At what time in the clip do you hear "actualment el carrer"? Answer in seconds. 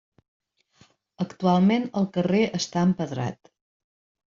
1.27-2.43